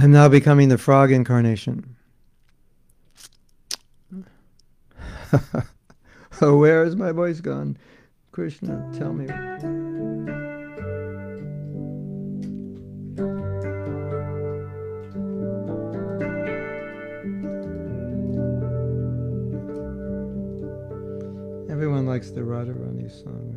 I'm 0.00 0.12
now 0.12 0.28
becoming 0.28 0.68
the 0.68 0.78
frog 0.78 1.10
incarnation. 1.10 1.96
oh, 6.40 6.56
where 6.56 6.84
has 6.84 6.94
my 6.94 7.10
voice 7.10 7.40
gone? 7.40 7.76
Krishna, 8.30 8.88
tell 8.96 9.12
me. 9.12 9.24
Everyone 21.68 22.06
likes 22.06 22.30
the 22.30 22.42
Radharani 22.42 23.10
song, 23.10 23.47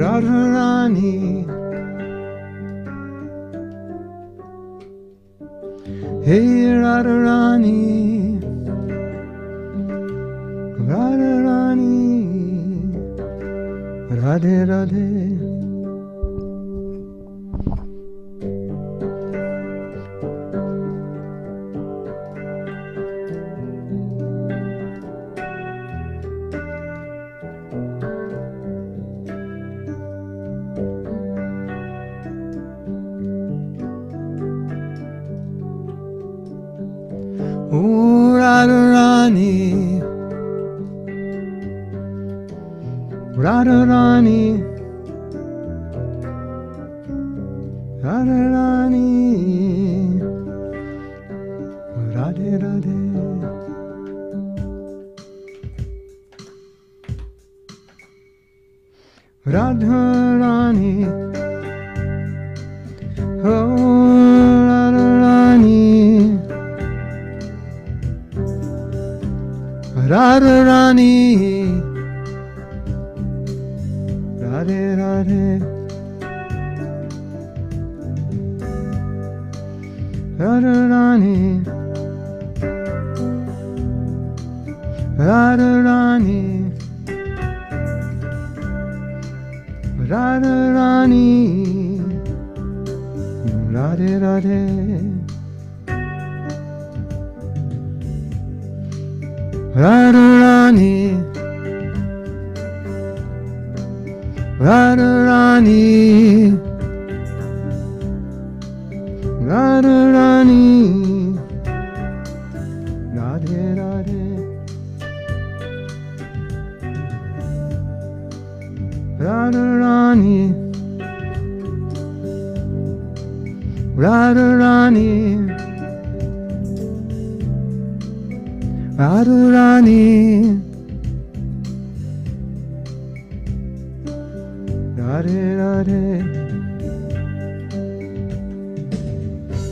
Radharani. 0.00 1.44
Hey 6.24 6.46
Radharani. 6.82 8.40
Radharani. 10.88 11.98
Radhe 14.20 14.56
Radhe 14.70 15.39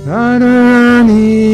Radharani 0.09 1.48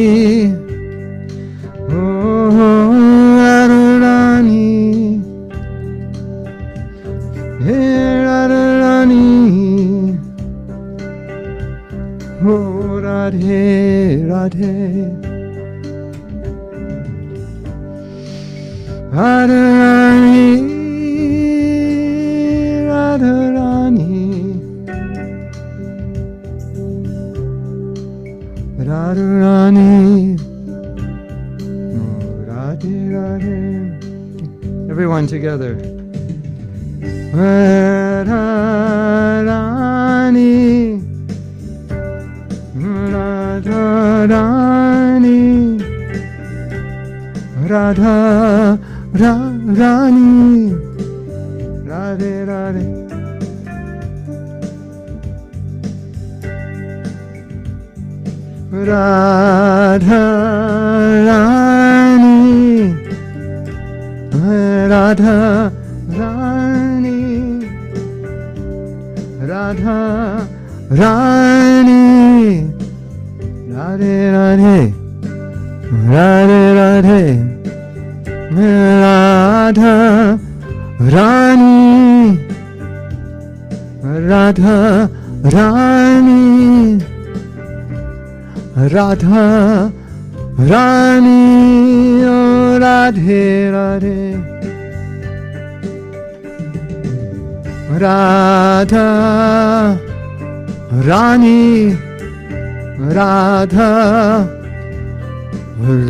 Radha 88.95 89.45
Rani 90.71 91.45
Radhe 92.83 93.47
Radhe. 93.71 94.21
Radha 98.03 99.09
Rani 101.09 101.65
Radha 103.17 103.91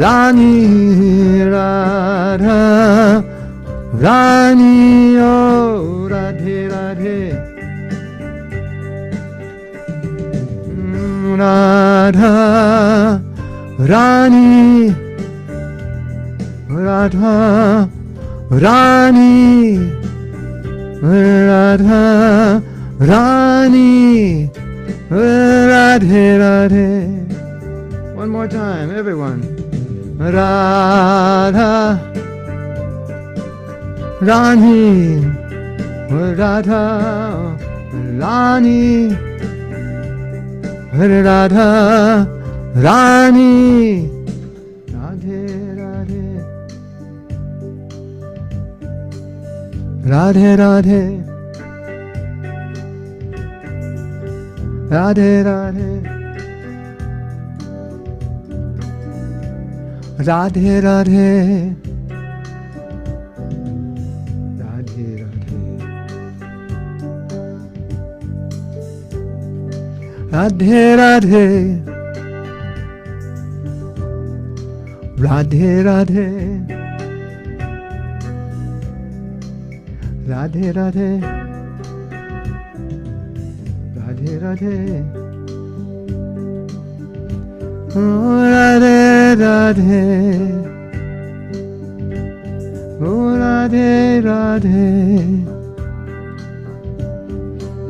रानी 0.01 0.55
राधा 1.51 2.61
रानी 4.05 4.77
ओ 5.17 6.09
राधे 6.13 6.59
रा 6.69 6.85
Radha 12.05 13.23
Rani 13.79 14.95
Radha 16.69 17.89
Rani 18.51 19.79
Radha 21.01 22.63
Rani 22.99 24.51
Radhe 25.09 26.25
Radhe 26.45 28.15
One 28.15 28.29
more 28.29 28.49
time 28.49 28.95
everyone. 28.95 29.41
Radha 30.19 31.99
Rani 34.21 35.25
Radha 36.11 36.85
Rani, 38.21 39.15
Rani. 39.17 39.34
Radha 40.97 42.25
Rani 42.77 44.09
Radhe 44.87 45.41
Radhe 45.81 46.25
Radhe 50.07 50.57
Radhe 50.57 50.87
Radhe 54.91 55.43
Radhe 55.43 55.43
Radhe 55.45 55.91
Radhe 60.29 60.81
Radhe 60.87 61.94
Radhe 70.35 70.97
Radhe 70.99 71.45
Radhe 75.25 75.69
Radhe 75.87 76.27
Radhe 80.29 80.67
Radhe 80.77 81.11
Radhe 83.95 84.33
Radhe 84.43 84.77
Oh 87.95 88.43
Radhe 88.55 88.99
Radhe 89.45 90.03
Oh 93.01 93.27
Radhe 93.39 93.91
Radhe 94.27 95.64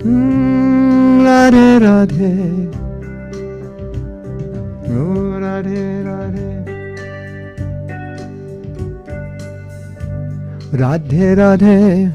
Mm, 0.05 1.25
Radhe 1.25 1.81
Radhe. 1.81 2.33
Oh 4.91 5.41
Radhe 5.41 5.85
Radhe. 6.05 6.49
Radhe 10.81 11.27
Radhe. 11.41 12.13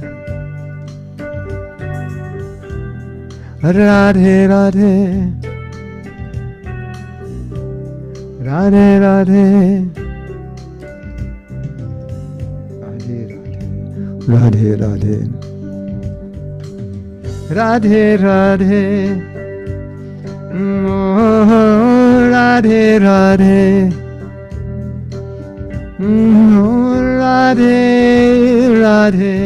Radhe 3.64 4.38
Radhe. 4.54 4.94
Radhe 8.46 8.88
Radhe. 9.02 9.46
Radhe 14.30 14.78
Radhe 14.78 15.49
Radhe 17.50 18.16
Radhe 18.22 19.18
Radhe 22.32 23.00
Radhe 23.06 23.91
Oh 26.00 27.02
Radhe 27.20 27.89
Radhe 28.84 29.38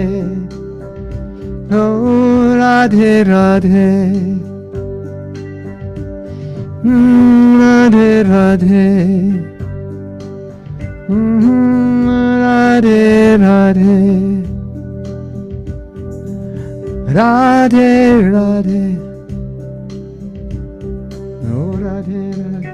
Oh 1.71 2.57
Radhe 2.59 3.23
Radhe 3.23 3.89
Oh 11.09 11.15
Radhe 12.43 13.37
Radhe 13.39 14.62
Radhe, 17.13 18.25
Radhe. 18.33 18.97
Oh, 21.53 21.71
Radhe, 21.83 22.23
Radhe. 22.39 22.73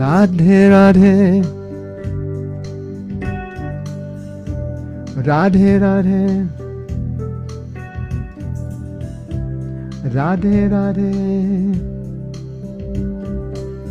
Radhe, 0.00 0.58
Radhe. 0.72 1.14
Radhe, 5.28 5.70
Radhe. 5.84 6.22
Radhe, 10.16 10.56
Radhe. 10.74 11.12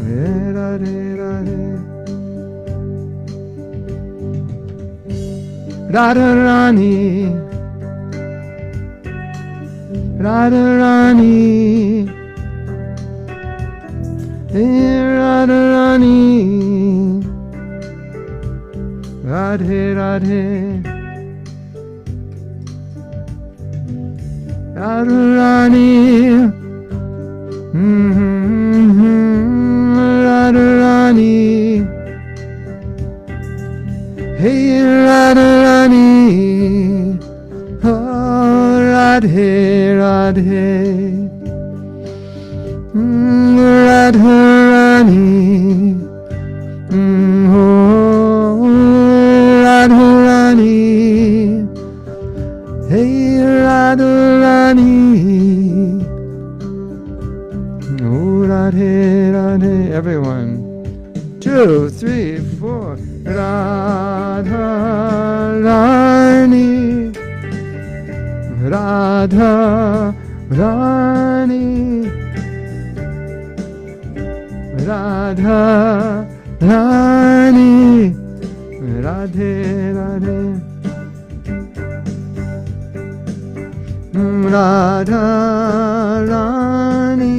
Eh, 0.03 0.51
Radhe, 0.57 0.97
Radhe. 1.21 1.76
Radharani. 5.97 6.95
Radharani. 10.25 11.37
Hey 14.53 14.77
Radharani. 15.17 16.21
Radhe 19.31 19.81
Radhe. 19.99 20.45
Radharani. 24.77 25.93
Mm-hmm. 27.73 29.17
Radharani. 30.27 31.37
Hey 34.37 34.61
Radharani 35.07 35.56
Radhe 39.27 39.97
Radhe. 39.99 41.27
Radha 43.85 44.37
Rani 44.71 45.95
Radha 49.63 50.07
Rani 50.27 51.67
Hey 52.89 53.43
Radha 53.43 54.11
Rani 54.41 54.95
oh, 57.99 58.47
Radhe 58.47 59.31
Radhe. 59.35 59.91
Everyone. 59.91 60.49
Two, 61.41 61.89
three, 61.89 62.39
four. 62.59 62.95
Radha 63.25 64.67
Rani 65.61 66.86
Radha 68.69 70.13
Rani 70.49 72.03
Radha 74.87 76.27
Rani 76.59 78.11
Radhe 79.05 79.53
Radhe 79.97 80.39
Radha 84.51 85.25
Rani 86.27 87.35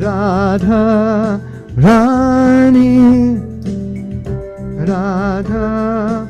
Radha 0.00 1.40
Rani 1.76 2.90
Radha 4.88 6.25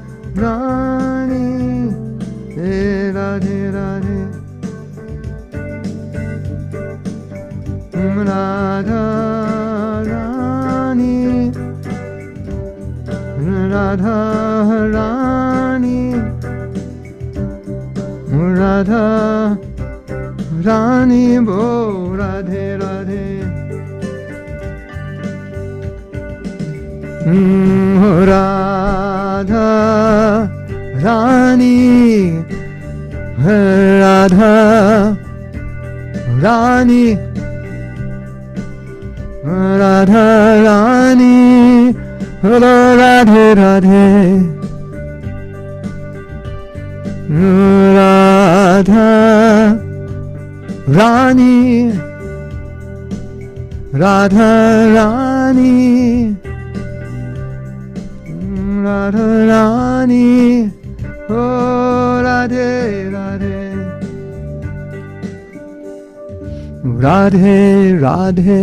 Radha 13.97 14.81
Rani 14.95 16.01
Radha 18.57 19.07
Rani 20.67 21.27
বো 21.39 21.63
রাধে 22.19 22.67
রাধে 22.83 23.27
রাধা 28.27 29.71
রানী 31.03 31.79
রাধা 34.01 34.55
রানী 36.43 37.05
রাধা 39.81 40.27
রানী 40.65 41.37
হলো 42.43 42.74
রাধে 42.97 43.47
রাধে 43.55 44.09
রাধা 47.97 49.11
রানী 50.89 51.59
রাধা 53.95 54.53
রানী 54.97 55.76
রাধা 58.84 59.28
রানী 59.47 60.30
ও 61.32 61.43
Radhe 62.26 62.70
Radhe 63.14 63.61
Radhe 67.03 67.59
Radhe 68.01 68.62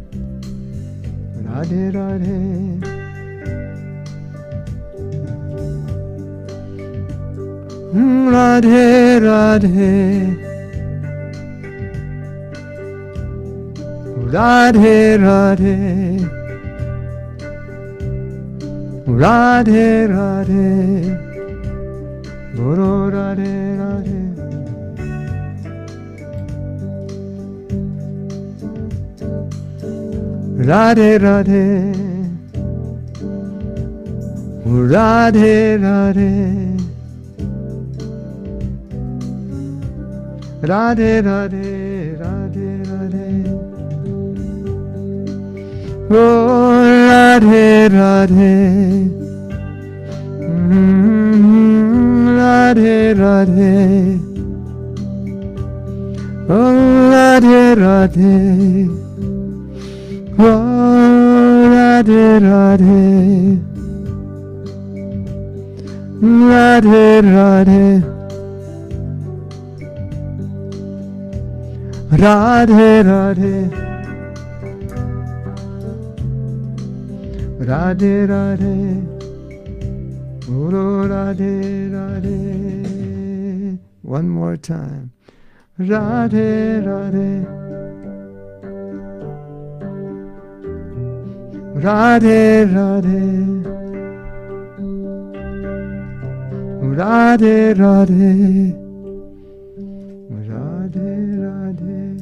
Radhe 1.61 1.91
Radhe 1.93 2.71
Radhe 8.33 9.19
Radhe 9.21 9.91
Radhe 15.21 15.75
Radhe 19.21 20.07
Radhe 20.09 20.67
Guru 22.55 23.11
Radhe 23.11 23.53
Radhe 23.81 24.19
Radhe 24.41 24.70
Radhe 30.69 31.17
Radhe 31.17 31.65
Radhe 34.63 35.77
Radhe 35.81 36.31
Radhe 40.61 41.21
Radhe 41.23 41.65
Radhe 42.21 43.29
Oh 46.11 46.83
Radhe 47.09 47.89
Radhe 47.89 48.53
Mm, 50.71 52.37
Radhe 52.37 52.97
Radhe 53.21 53.73
Oh 56.49 56.75
Radhe 57.13 57.61
Radhe 57.81 59.10
Radhe 60.37 62.23
Radhe. 62.39 63.59
Radhe 66.21 67.21
Radhe. 67.21 68.01
Radhe 72.11 73.03
Radhe. 73.03 73.55
Radhe 77.59 78.13
Radhe. 78.31 78.77
Guru 80.45 81.07
Radhe 81.09 81.53
Radhe. 81.91 82.39
One 84.01 84.29
more 84.29 84.57
time. 84.57 85.11
Radhe 85.79 86.81
Radhe 86.83 87.61
Radhe 91.81 92.69
Radhe 92.71 93.17
Radhe 96.95 97.73
Radhe 97.73 98.75
Radhe 100.45 101.09
Radhe 101.41 102.21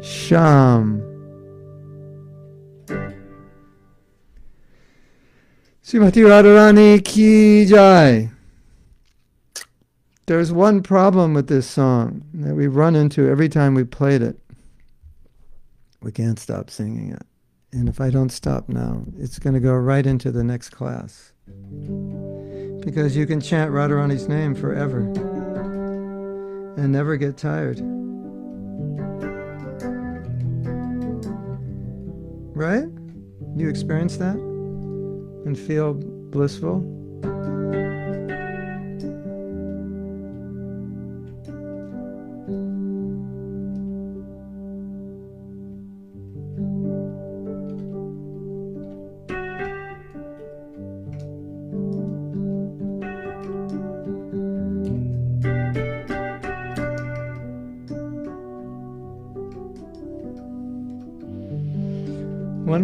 Sham 0.00 1.02
Srimati 5.82 6.22
Radharani 6.22 7.04
Ki 7.04 7.66
Jai. 7.66 8.30
There's 10.26 10.52
one 10.52 10.84
problem 10.84 11.34
with 11.34 11.48
this 11.48 11.68
song 11.68 12.22
that 12.34 12.54
we 12.54 12.68
run 12.68 12.94
into 12.94 13.28
every 13.28 13.48
time 13.48 13.74
we 13.74 13.82
played 13.82 14.22
it. 14.22 14.38
We 16.02 16.12
can't 16.12 16.38
stop 16.38 16.70
singing 16.70 17.12
it. 17.12 17.22
And 17.72 17.88
if 17.88 18.00
I 18.00 18.10
don't 18.10 18.30
stop 18.30 18.68
now, 18.68 19.04
it's 19.18 19.38
going 19.38 19.54
to 19.54 19.60
go 19.60 19.74
right 19.74 20.06
into 20.06 20.30
the 20.30 20.44
next 20.44 20.70
class. 20.70 21.32
Because 22.84 23.16
you 23.16 23.26
can 23.26 23.40
chant 23.40 23.72
Radharani's 23.72 24.28
name 24.28 24.54
forever 24.54 25.00
and 26.76 26.92
never 26.92 27.16
get 27.16 27.36
tired. 27.36 27.80
Right? 32.56 32.88
You 33.56 33.68
experience 33.68 34.16
that 34.18 34.36
and 34.36 35.58
feel 35.58 35.94
blissful? 35.94 36.95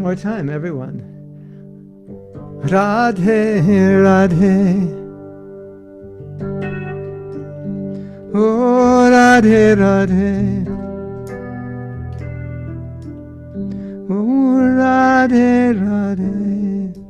More 0.02 0.16
time, 0.16 0.50
everyone. 0.50 1.00
Radhe, 2.64 3.62
Radhe. 4.02 4.90
Oh, 8.34 9.08
Radhe, 9.12 9.76
Radhe. 9.82 10.66
Oh, 14.10 14.58
Radhe, 14.80 15.72
Radhe. 15.78 17.01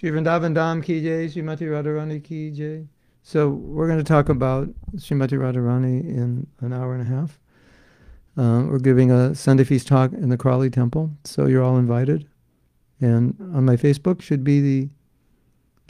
Sri 0.00 0.10
Vrindavan 0.10 0.54
Dham 0.54 0.82
ki 0.82 1.02
jai, 1.02 1.26
Srimati 1.26 1.68
Radharani 1.68 2.24
ki 2.24 2.52
jai. 2.52 2.88
So 3.22 3.50
we're 3.50 3.86
going 3.86 3.98
to 3.98 4.02
talk 4.02 4.30
about 4.30 4.70
Srimati 4.96 5.32
Radharani 5.32 6.00
in 6.00 6.46
an 6.60 6.72
hour 6.72 6.94
and 6.94 7.02
a 7.02 7.04
half. 7.04 7.38
Um, 8.38 8.68
we're 8.68 8.78
giving 8.78 9.10
a 9.10 9.34
Sunday 9.34 9.62
feast 9.62 9.86
talk 9.86 10.14
in 10.14 10.30
the 10.30 10.38
Crawley 10.38 10.70
Temple, 10.70 11.10
so 11.24 11.44
you're 11.44 11.62
all 11.62 11.76
invited. 11.76 12.26
And 13.02 13.36
on 13.54 13.66
my 13.66 13.76
Facebook 13.76 14.22
should 14.22 14.42
be 14.42 14.62
the 14.62 14.88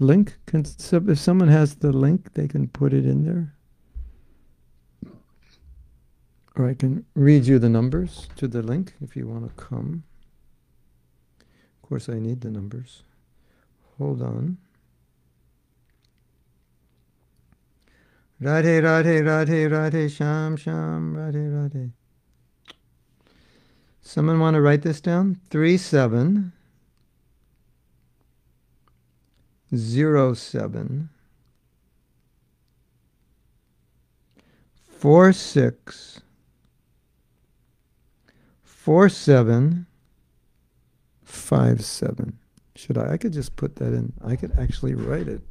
link. 0.00 0.38
Can, 0.46 0.64
if 0.66 1.18
someone 1.20 1.46
has 1.46 1.76
the 1.76 1.92
link, 1.92 2.34
they 2.34 2.48
can 2.48 2.66
put 2.66 2.92
it 2.92 3.06
in 3.06 3.22
there. 3.22 3.54
Or 6.56 6.68
I 6.68 6.74
can 6.74 7.04
read 7.14 7.46
you 7.46 7.60
the 7.60 7.68
numbers 7.68 8.28
to 8.38 8.48
the 8.48 8.60
link 8.60 8.92
if 9.00 9.14
you 9.14 9.28
want 9.28 9.46
to 9.46 9.54
come. 9.54 10.02
Of 11.40 11.88
course, 11.88 12.08
I 12.08 12.18
need 12.18 12.40
the 12.40 12.50
numbers. 12.50 13.04
Hold 14.00 14.22
on. 14.22 14.56
Radhe, 18.40 18.80
Radhe, 18.80 19.20
Radhe, 19.20 19.68
Radhe, 19.68 20.06
Shyam, 20.06 20.56
Shyam, 20.56 21.14
Radhe, 21.14 21.52
Radhe. 21.52 21.92
Someone 24.00 24.40
want 24.40 24.54
to 24.54 24.62
write 24.62 24.80
this 24.80 25.02
down? 25.02 25.38
Three 25.50 25.76
seven 25.76 26.52
zero 29.76 30.32
seven 30.32 31.10
four 34.88 35.32
six 35.34 36.22
four 38.64 39.10
seven 39.10 39.86
five 41.22 41.84
seven. 41.84 42.39
Should 42.80 42.96
I? 42.96 43.12
I 43.12 43.18
could 43.18 43.34
just 43.34 43.56
put 43.56 43.76
that 43.76 43.92
in. 43.92 44.14
I 44.24 44.36
could 44.36 44.58
actually 44.58 44.94
write 44.94 45.28
it. 45.28 45.42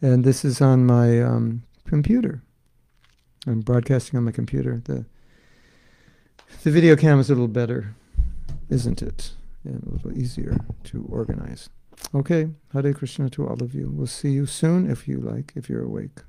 And 0.01 0.23
this 0.23 0.45
is 0.45 0.61
on 0.61 0.85
my 0.85 1.21
um, 1.21 1.63
computer. 1.87 2.43
I'm 3.47 3.61
broadcasting 3.61 4.17
on 4.17 4.25
my 4.25 4.31
computer. 4.31 4.81
The 4.83 5.05
the 6.63 6.71
video 6.71 6.95
cam 6.95 7.19
is 7.19 7.29
a 7.29 7.33
little 7.33 7.47
better, 7.47 7.95
isn't 8.69 9.01
it? 9.01 9.31
And 9.63 9.83
a 9.83 9.89
little 9.89 10.17
easier 10.17 10.57
to 10.85 11.05
organize. 11.09 11.69
Okay, 12.13 12.49
Hare 12.73 12.93
Krishna 12.93 13.29
to 13.31 13.47
all 13.47 13.61
of 13.63 13.73
you. 13.73 13.89
We'll 13.89 14.07
see 14.07 14.31
you 14.31 14.45
soon 14.45 14.89
if 14.89 15.07
you 15.07 15.19
like, 15.19 15.53
if 15.55 15.69
you're 15.69 15.83
awake. 15.83 16.19